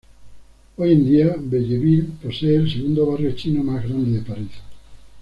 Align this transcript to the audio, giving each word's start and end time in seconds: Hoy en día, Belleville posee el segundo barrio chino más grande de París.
Hoy 0.77 0.93
en 0.93 1.05
día, 1.05 1.35
Belleville 1.37 2.07
posee 2.23 2.55
el 2.55 2.73
segundo 2.73 3.05
barrio 3.05 3.33
chino 3.35 3.63
más 3.63 3.83
grande 3.87 4.17
de 4.17 4.25
París. 4.25 4.49